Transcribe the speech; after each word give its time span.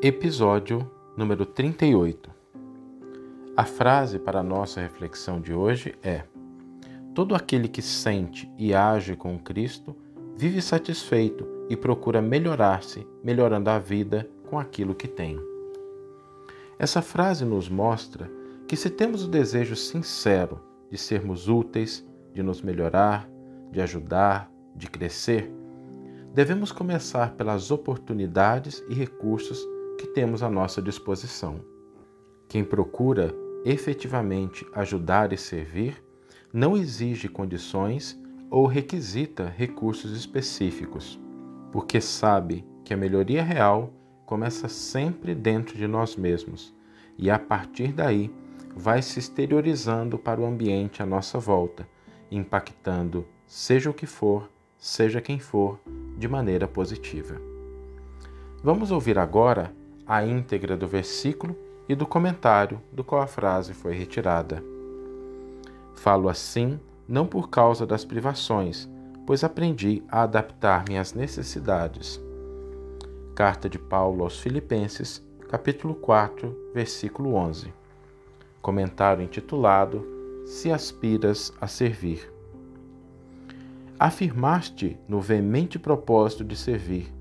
Episódio 0.00 0.88
número 1.16 1.44
38. 1.44 2.30
A 3.56 3.64
frase 3.64 4.20
para 4.20 4.38
a 4.38 4.42
nossa 4.44 4.80
reflexão 4.80 5.40
de 5.40 5.52
hoje 5.52 5.96
é: 6.04 6.22
Todo 7.16 7.34
aquele 7.34 7.66
que 7.66 7.82
sente 7.82 8.48
e 8.56 8.72
age 8.72 9.16
com 9.16 9.36
Cristo 9.40 9.96
vive 10.36 10.62
satisfeito 10.62 11.44
e 11.68 11.76
procura 11.76 12.22
melhorar-se, 12.22 13.04
melhorando 13.24 13.70
a 13.70 13.80
vida 13.80 14.30
com 14.48 14.56
aquilo 14.56 14.94
que 14.94 15.08
tem. 15.08 15.36
Essa 16.78 17.02
frase 17.02 17.44
nos 17.44 17.68
mostra 17.68 18.30
que 18.68 18.76
se 18.76 18.90
temos 18.90 19.24
o 19.24 19.28
desejo 19.28 19.74
sincero 19.74 20.60
de 20.88 20.96
sermos 20.96 21.48
úteis, 21.48 22.06
de 22.32 22.40
nos 22.40 22.62
melhorar, 22.62 23.28
de 23.72 23.80
ajudar, 23.80 24.48
de 24.76 24.86
crescer, 24.88 25.52
devemos 26.32 26.70
começar 26.70 27.32
pelas 27.32 27.72
oportunidades 27.72 28.80
e 28.88 28.94
recursos 28.94 29.58
que 29.98 30.06
temos 30.06 30.42
à 30.42 30.48
nossa 30.48 30.80
disposição. 30.80 31.60
Quem 32.48 32.64
procura 32.64 33.34
efetivamente 33.64 34.64
ajudar 34.72 35.32
e 35.32 35.36
servir 35.36 36.02
não 36.52 36.76
exige 36.76 37.28
condições 37.28 38.18
ou 38.48 38.66
requisita 38.66 39.52
recursos 39.54 40.16
específicos, 40.16 41.20
porque 41.72 42.00
sabe 42.00 42.64
que 42.84 42.94
a 42.94 42.96
melhoria 42.96 43.42
real 43.42 43.92
começa 44.24 44.68
sempre 44.68 45.34
dentro 45.34 45.76
de 45.76 45.86
nós 45.86 46.16
mesmos 46.16 46.74
e 47.18 47.28
a 47.28 47.38
partir 47.38 47.92
daí 47.92 48.30
vai 48.74 49.02
se 49.02 49.18
exteriorizando 49.18 50.16
para 50.16 50.40
o 50.40 50.46
ambiente 50.46 51.02
à 51.02 51.06
nossa 51.06 51.38
volta, 51.38 51.86
impactando, 52.30 53.26
seja 53.46 53.90
o 53.90 53.94
que 53.94 54.06
for, 54.06 54.48
seja 54.78 55.20
quem 55.20 55.40
for, 55.40 55.80
de 56.16 56.28
maneira 56.28 56.68
positiva. 56.68 57.40
Vamos 58.62 58.90
ouvir 58.90 59.18
agora 59.18 59.74
a 60.08 60.24
íntegra 60.24 60.74
do 60.74 60.88
versículo 60.88 61.54
e 61.86 61.94
do 61.94 62.06
comentário 62.06 62.80
do 62.90 63.04
qual 63.04 63.20
a 63.20 63.26
frase 63.26 63.74
foi 63.74 63.94
retirada. 63.94 64.64
Falo 65.94 66.30
assim 66.30 66.80
não 67.06 67.26
por 67.26 67.50
causa 67.50 67.86
das 67.86 68.04
privações, 68.04 68.88
pois 69.26 69.44
aprendi 69.44 70.02
a 70.08 70.22
adaptar-me 70.22 70.96
às 70.96 71.12
necessidades. 71.12 72.18
Carta 73.34 73.68
de 73.68 73.78
Paulo 73.78 74.24
aos 74.24 74.40
Filipenses, 74.40 75.22
capítulo 75.48 75.94
4, 75.94 76.72
versículo 76.74 77.34
11. 77.34 77.72
Comentário 78.62 79.22
intitulado 79.22 80.06
Se 80.46 80.72
aspiras 80.72 81.52
a 81.60 81.66
servir. 81.66 82.32
Afirmaste 83.98 84.98
no 85.06 85.20
veemente 85.20 85.78
propósito 85.78 86.44
de 86.44 86.56
servir. 86.56 87.12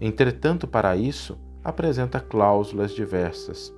Entretanto, 0.00 0.66
para 0.66 0.96
isso, 0.96 1.38
apresenta 1.66 2.20
cláusulas 2.20 2.92
diversas. 2.92 3.74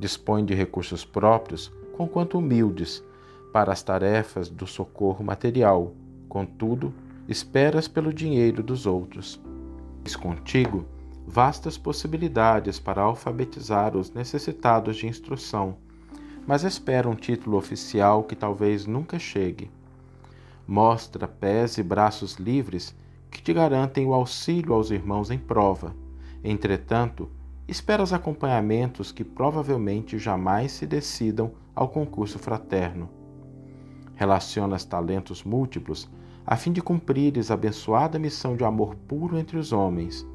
Dispõe 0.00 0.44
de 0.44 0.52
recursos 0.52 1.04
próprios, 1.04 1.70
conquanto 1.96 2.38
humildes, 2.38 3.04
para 3.52 3.72
as 3.72 3.84
tarefas 3.84 4.48
do 4.48 4.66
socorro 4.66 5.24
material. 5.24 5.94
Contudo, 6.28 6.92
esperas 7.28 7.86
pelo 7.86 8.12
dinheiro 8.12 8.64
dos 8.64 8.84
outros. 8.84 9.40
Tens 10.02 10.16
contigo 10.16 10.84
vastas 11.24 11.78
possibilidades 11.78 12.80
para 12.80 13.02
alfabetizar 13.02 13.96
os 13.96 14.10
necessitados 14.12 14.96
de 14.96 15.06
instrução, 15.06 15.76
mas 16.44 16.64
espera 16.64 17.08
um 17.08 17.14
título 17.14 17.56
oficial 17.56 18.24
que 18.24 18.34
talvez 18.34 18.86
nunca 18.86 19.20
chegue. 19.20 19.70
Mostra 20.66 21.28
pés 21.28 21.78
e 21.78 21.82
braços 21.84 22.38
livres 22.38 22.92
que 23.30 23.40
te 23.40 23.52
garantem 23.52 24.04
o 24.04 24.12
auxílio 24.12 24.74
aos 24.74 24.90
irmãos 24.90 25.30
em 25.30 25.38
prova 25.38 26.02
Entretanto, 26.44 27.30
espera 27.66 28.02
os 28.02 28.12
acompanhamentos 28.12 29.10
que 29.10 29.24
provavelmente 29.24 30.18
jamais 30.18 30.72
se 30.72 30.86
decidam 30.86 31.52
ao 31.74 31.88
concurso 31.88 32.38
fraterno. 32.38 33.08
Relacionas 34.14 34.84
talentos 34.84 35.42
múltiplos 35.42 36.06
a 36.46 36.56
fim 36.56 36.72
de 36.72 36.82
cumprires 36.82 37.50
a 37.50 37.54
abençoada 37.54 38.18
missão 38.18 38.54
de 38.54 38.64
amor 38.64 38.94
puro 38.94 39.38
entre 39.38 39.56
os 39.56 39.72
homens. 39.72 40.26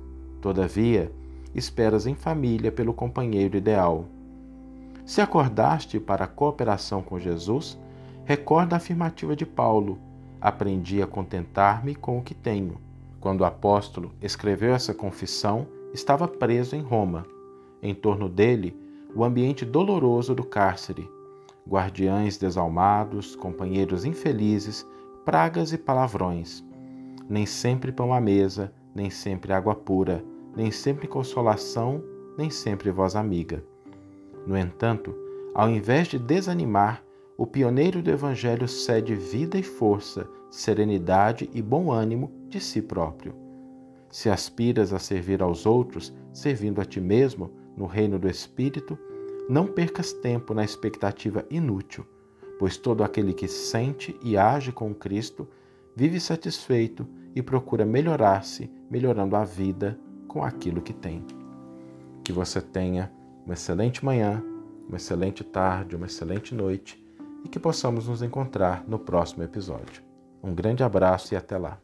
Todavia, 0.41 1.11
esperas 1.53 2.07
em 2.07 2.16
família 2.16 2.72
pelo 2.72 2.94
companheiro 2.94 3.56
ideal. 3.56 4.06
Se 5.06 5.22
acordaste 5.22 6.00
para 6.00 6.25
a 6.25 6.28
cooperação 6.28 7.03
com 7.03 7.19
Jesus, 7.19 7.79
recorda 8.25 8.75
a 8.75 8.78
afirmativa 8.78 9.35
de 9.35 9.45
Paulo: 9.45 10.00
Aprendi 10.41 11.00
a 11.00 11.06
contentar-me 11.06 11.94
com 11.94 12.17
o 12.17 12.23
que 12.23 12.33
tenho. 12.33 12.78
Quando 13.19 13.41
o 13.41 13.45
apóstolo 13.45 14.12
escreveu 14.19 14.73
essa 14.73 14.94
confissão, 14.94 15.67
estava 15.94 16.27
preso 16.27 16.75
em 16.75 16.81
Roma. 16.81 17.25
Em 17.81 17.94
torno 17.94 18.29
dele, 18.29 18.75
o 19.16 19.23
ambiente 19.23 19.66
doloroso 19.66 20.35
do 20.35 20.44
cárcere, 20.44 21.09
guardiães 21.67 22.38
desalmados, 22.38 23.35
companheiros 23.35 24.05
infelizes, 24.05 24.85
pragas 25.25 25.73
e 25.73 25.77
palavrões. 25.77 26.63
Nem 27.27 27.45
sempre 27.45 27.91
pão 27.91 28.13
à 28.13 28.19
mesa, 28.19 28.73
nem 28.94 29.09
sempre 29.09 29.53
água 29.53 29.75
pura, 29.75 30.23
nem 30.55 30.72
sempre 30.72 31.07
consolação, 31.07 32.03
nem 32.38 32.50
sempre 32.50 32.91
voz 32.91 33.16
amiga. 33.16 33.63
No 34.45 34.57
entanto, 34.57 35.16
ao 35.53 35.69
invés 35.69 36.07
de 36.07 36.17
desanimar, 36.17 37.03
o 37.38 37.47
pioneiro 37.47 38.01
do 38.01 38.11
Evangelho 38.11 38.67
cede 38.67 39.16
vida 39.16 39.57
e 39.57 39.63
força, 39.63 40.29
serenidade 40.51 41.50
e 41.53 41.61
bom 41.61 41.91
ânimo 41.91 42.31
de 42.50 42.59
si 42.59 42.81
próprio 42.81 43.48
se 44.09 44.29
aspiras 44.29 44.91
a 44.91 44.99
servir 44.99 45.41
aos 45.41 45.65
outros, 45.65 46.13
servindo 46.33 46.81
a 46.81 46.85
ti 46.85 46.99
mesmo 46.99 47.51
no 47.77 47.85
reino 47.85 48.17
do 48.17 48.27
Espírito, 48.27 48.97
não 49.49 49.65
percas 49.65 50.13
tempo 50.13 50.53
na 50.53 50.63
expectativa 50.63 51.45
inútil, 51.49 52.05
pois 52.59 52.77
todo 52.77 53.03
aquele 53.03 53.33
que 53.33 53.47
sente 53.47 54.15
e 54.23 54.37
age 54.37 54.71
com 54.71 54.93
Cristo 54.93 55.47
vive 55.95 56.19
satisfeito 56.19 57.07
e 57.35 57.41
procura 57.41 57.85
melhorar-se, 57.85 58.69
melhorando 58.89 59.35
a 59.35 59.43
vida 59.43 59.99
com 60.27 60.43
aquilo 60.43 60.81
que 60.81 60.93
tem. 60.93 61.23
Que 62.23 62.31
você 62.31 62.61
tenha 62.61 63.11
uma 63.45 63.53
excelente 63.53 64.03
manhã, 64.03 64.43
uma 64.87 64.97
excelente 64.97 65.43
tarde, 65.43 65.95
uma 65.95 66.05
excelente 66.05 66.53
noite 66.53 67.03
e 67.43 67.49
que 67.49 67.59
possamos 67.59 68.07
nos 68.07 68.21
encontrar 68.21 68.83
no 68.87 68.99
próximo 68.99 69.43
episódio. 69.43 70.03
Um 70.43 70.53
grande 70.53 70.83
abraço 70.83 71.33
e 71.33 71.37
até 71.37 71.57
lá. 71.57 71.79